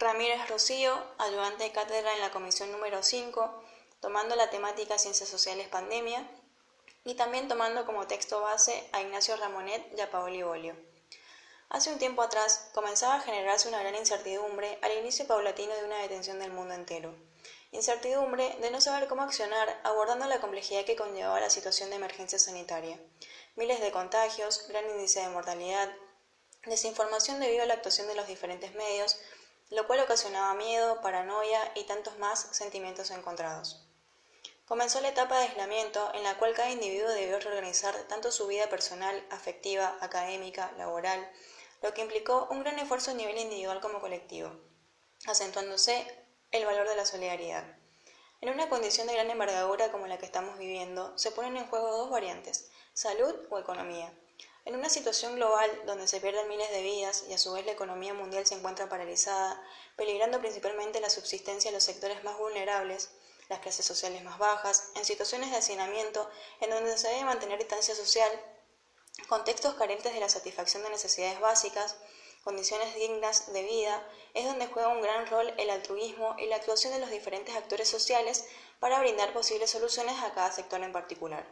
Ramírez 0.00 0.48
Rocío, 0.48 0.96
ayudante 1.18 1.64
de 1.64 1.72
cátedra 1.72 2.14
en 2.14 2.20
la 2.20 2.30
comisión 2.30 2.70
número 2.70 3.02
5, 3.02 3.64
tomando 4.00 4.36
la 4.36 4.48
temática 4.48 4.96
Ciencias 4.96 5.28
Sociales 5.28 5.66
Pandemia 5.66 6.24
y 7.02 7.14
también 7.14 7.48
tomando 7.48 7.84
como 7.84 8.06
texto 8.06 8.40
base 8.40 8.88
a 8.92 9.00
Ignacio 9.02 9.36
Ramonet 9.36 9.84
y 9.96 10.00
a 10.00 10.08
Paoli 10.08 10.44
Bolio. 10.44 10.76
Hace 11.68 11.92
un 11.92 11.98
tiempo 11.98 12.22
atrás 12.22 12.70
comenzaba 12.74 13.16
a 13.16 13.20
generarse 13.22 13.66
una 13.66 13.80
gran 13.80 13.96
incertidumbre 13.96 14.78
al 14.82 14.96
inicio 14.98 15.26
paulatino 15.26 15.74
de 15.74 15.84
una 15.84 15.98
detención 15.98 16.38
del 16.38 16.52
mundo 16.52 16.74
entero. 16.74 17.12
Incertidumbre 17.72 18.56
de 18.60 18.70
no 18.70 18.80
saber 18.80 19.08
cómo 19.08 19.22
accionar 19.22 19.80
abordando 19.82 20.26
la 20.26 20.40
complejidad 20.40 20.84
que 20.84 20.94
conllevaba 20.94 21.40
la 21.40 21.50
situación 21.50 21.90
de 21.90 21.96
emergencia 21.96 22.38
sanitaria. 22.38 23.00
Miles 23.56 23.80
de 23.80 23.90
contagios, 23.90 24.68
gran 24.68 24.88
índice 24.90 25.20
de 25.20 25.28
mortalidad, 25.30 25.92
desinformación 26.66 27.40
debido 27.40 27.64
a 27.64 27.66
la 27.66 27.74
actuación 27.74 28.06
de 28.06 28.14
los 28.14 28.28
diferentes 28.28 28.72
medios, 28.74 29.18
lo 29.70 29.86
cual 29.86 30.00
ocasionaba 30.00 30.54
miedo, 30.54 31.00
paranoia 31.00 31.72
y 31.74 31.84
tantos 31.84 32.18
más 32.18 32.48
sentimientos 32.52 33.10
encontrados. 33.10 33.84
Comenzó 34.66 35.00
la 35.00 35.08
etapa 35.08 35.38
de 35.38 35.44
aislamiento 35.46 36.12
en 36.14 36.22
la 36.22 36.36
cual 36.36 36.54
cada 36.54 36.70
individuo 36.70 37.08
debió 37.08 37.38
reorganizar 37.40 37.94
tanto 38.08 38.30
su 38.30 38.46
vida 38.46 38.68
personal, 38.68 39.26
afectiva, 39.30 39.96
académica, 40.00 40.72
laboral, 40.76 41.26
lo 41.80 41.94
que 41.94 42.02
implicó 42.02 42.48
un 42.50 42.60
gran 42.60 42.78
esfuerzo 42.78 43.12
a 43.12 43.14
nivel 43.14 43.38
individual 43.38 43.80
como 43.80 44.00
colectivo, 44.00 44.52
acentuándose 45.26 46.06
el 46.50 46.66
valor 46.66 46.88
de 46.88 46.96
la 46.96 47.06
solidaridad. 47.06 47.64
En 48.40 48.50
una 48.50 48.68
condición 48.68 49.06
de 49.06 49.14
gran 49.14 49.30
envergadura 49.30 49.90
como 49.90 50.06
la 50.06 50.18
que 50.18 50.26
estamos 50.26 50.58
viviendo, 50.58 51.16
se 51.18 51.32
ponen 51.32 51.56
en 51.56 51.66
juego 51.66 51.90
dos 51.90 52.10
variantes, 52.10 52.70
salud 52.92 53.34
o 53.50 53.58
economía. 53.58 54.12
En 54.68 54.76
una 54.76 54.90
situación 54.90 55.36
global 55.36 55.70
donde 55.86 56.06
se 56.06 56.20
pierden 56.20 56.46
miles 56.46 56.70
de 56.70 56.82
vidas 56.82 57.24
y 57.26 57.32
a 57.32 57.38
su 57.38 57.54
vez 57.54 57.64
la 57.64 57.72
economía 57.72 58.12
mundial 58.12 58.46
se 58.46 58.54
encuentra 58.54 58.86
paralizada, 58.86 59.58
peligrando 59.96 60.40
principalmente 60.40 61.00
la 61.00 61.08
subsistencia 61.08 61.70
de 61.70 61.74
los 61.74 61.84
sectores 61.84 62.22
más 62.22 62.36
vulnerables, 62.36 63.08
las 63.48 63.60
clases 63.60 63.86
sociales 63.86 64.22
más 64.24 64.38
bajas, 64.38 64.90
en 64.94 65.06
situaciones 65.06 65.50
de 65.50 65.56
hacinamiento 65.56 66.28
en 66.60 66.68
donde 66.68 66.98
se 66.98 67.08
debe 67.08 67.24
mantener 67.24 67.58
distancia 67.58 67.94
social, 67.94 68.30
contextos 69.26 69.72
carentes 69.72 70.12
de 70.12 70.20
la 70.20 70.28
satisfacción 70.28 70.82
de 70.82 70.90
necesidades 70.90 71.40
básicas, 71.40 71.96
condiciones 72.44 72.94
dignas 72.94 73.50
de 73.50 73.62
vida, 73.62 74.06
es 74.34 74.44
donde 74.44 74.66
juega 74.66 74.88
un 74.88 75.00
gran 75.00 75.26
rol 75.28 75.50
el 75.56 75.70
altruismo 75.70 76.36
y 76.36 76.44
la 76.44 76.56
actuación 76.56 76.92
de 76.92 76.98
los 76.98 77.08
diferentes 77.08 77.56
actores 77.56 77.88
sociales 77.88 78.44
para 78.80 79.00
brindar 79.00 79.32
posibles 79.32 79.70
soluciones 79.70 80.22
a 80.22 80.34
cada 80.34 80.52
sector 80.52 80.82
en 80.82 80.92
particular. 80.92 81.46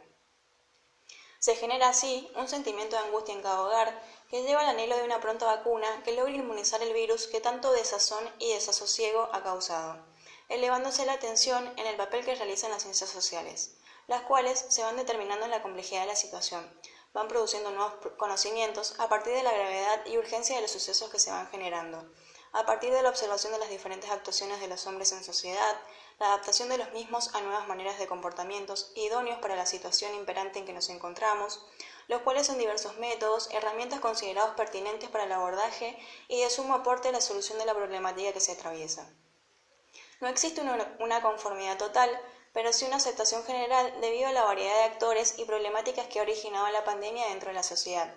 Se 1.39 1.55
genera 1.55 1.89
así 1.89 2.29
un 2.35 2.47
sentimiento 2.47 2.95
de 2.95 3.03
angustia 3.03 3.33
en 3.33 3.41
cada 3.41 3.61
hogar 3.61 4.01
que 4.29 4.43
lleva 4.43 4.61
al 4.61 4.69
anhelo 4.69 4.97
de 4.97 5.03
una 5.03 5.19
pronta 5.19 5.45
vacuna 5.45 6.01
que 6.03 6.13
logre 6.13 6.33
inmunizar 6.33 6.81
el 6.81 6.93
virus 6.93 7.27
que 7.27 7.39
tanto 7.39 7.71
desazón 7.71 8.29
y 8.39 8.53
desasosiego 8.53 9.29
ha 9.31 9.43
causado, 9.43 10.03
elevándose 10.49 11.05
la 11.05 11.13
atención 11.13 11.71
en 11.77 11.87
el 11.87 11.95
papel 11.95 12.25
que 12.25 12.35
realizan 12.35 12.71
las 12.71 12.81
ciencias 12.81 13.09
sociales, 13.09 13.75
las 14.07 14.23
cuales 14.23 14.65
se 14.69 14.83
van 14.83 14.97
determinando 14.97 15.45
en 15.45 15.51
la 15.51 15.61
complejidad 15.61 16.01
de 16.01 16.07
la 16.07 16.15
situación, 16.15 16.69
van 17.13 17.27
produciendo 17.27 17.71
nuevos 17.71 17.93
conocimientos 18.17 18.99
a 18.99 19.07
partir 19.07 19.33
de 19.33 19.43
la 19.43 19.51
gravedad 19.51 20.05
y 20.05 20.17
urgencia 20.17 20.55
de 20.55 20.61
los 20.63 20.71
sucesos 20.71 21.09
que 21.09 21.19
se 21.19 21.31
van 21.31 21.49
generando, 21.49 22.11
a 22.53 22.65
partir 22.65 22.93
de 22.93 23.01
la 23.01 23.09
observación 23.09 23.53
de 23.53 23.59
las 23.59 23.69
diferentes 23.69 24.09
actuaciones 24.09 24.59
de 24.59 24.67
los 24.67 24.87
hombres 24.87 25.11
en 25.11 25.23
sociedad, 25.23 25.79
la 26.19 26.27
adaptación 26.27 26.69
de 26.69 26.77
los 26.77 26.91
mismos 26.93 27.33
a 27.35 27.41
nuevas 27.41 27.67
maneras 27.67 27.99
de 27.99 28.07
comportamientos 28.07 28.91
idóneos 28.95 29.39
para 29.39 29.55
la 29.55 29.65
situación 29.65 30.15
imperante 30.15 30.59
en 30.59 30.65
que 30.65 30.73
nos 30.73 30.89
encontramos, 30.89 31.65
los 32.07 32.21
cuales 32.21 32.47
son 32.47 32.57
diversos 32.57 32.97
métodos, 32.97 33.49
herramientas 33.51 33.99
considerados 33.99 34.55
pertinentes 34.55 35.09
para 35.09 35.25
el 35.25 35.31
abordaje 35.31 35.97
y 36.27 36.41
de 36.41 36.49
sumo 36.49 36.73
aporte 36.73 37.09
a 37.09 37.11
la 37.11 37.21
solución 37.21 37.59
de 37.59 37.65
la 37.65 37.75
problemática 37.75 38.33
que 38.33 38.39
se 38.39 38.53
atraviesa. 38.53 39.09
No 40.19 40.27
existe 40.27 40.61
una 40.99 41.21
conformidad 41.21 41.77
total, 41.77 42.09
pero 42.53 42.73
sí 42.73 42.85
una 42.85 42.95
aceptación 42.95 43.43
general 43.43 44.01
debido 44.01 44.27
a 44.27 44.31
la 44.31 44.43
variedad 44.43 44.75
de 44.77 44.83
actores 44.85 45.37
y 45.37 45.45
problemáticas 45.45 46.07
que 46.07 46.19
ha 46.19 46.23
originado 46.23 46.67
la 46.69 46.83
pandemia 46.83 47.27
dentro 47.27 47.49
de 47.49 47.53
la 47.53 47.61
sociedad, 47.61 48.11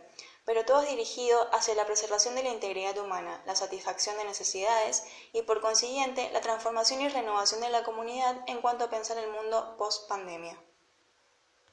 pero 0.44 0.64
todo 0.64 0.82
es 0.82 0.88
dirigido 0.88 1.48
hacia 1.52 1.74
la 1.74 1.86
preservación 1.86 2.34
de 2.34 2.42
la 2.42 2.50
integridad 2.50 2.96
humana, 2.98 3.42
la 3.46 3.56
satisfacción 3.56 4.16
de 4.16 4.24
necesidades 4.24 5.04
y, 5.32 5.42
por 5.42 5.60
consiguiente, 5.60 6.30
la 6.32 6.40
transformación 6.40 7.00
y 7.00 7.08
renovación 7.08 7.60
de 7.60 7.70
la 7.70 7.84
comunidad 7.84 8.42
en 8.46 8.60
cuanto 8.60 8.84
a 8.84 8.90
pensar 8.90 9.18
el 9.18 9.30
mundo 9.30 9.76
post-pandemia. 9.78 10.58